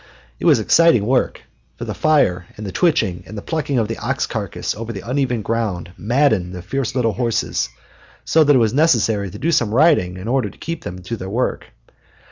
[0.39, 1.43] It was exciting work,
[1.77, 5.43] for the fire and the twitching and plucking of the ox carcass over the uneven
[5.43, 7.69] ground maddened the fierce little horses
[8.25, 11.15] so that it was necessary to do some riding in order to keep them to
[11.17, 11.67] their work.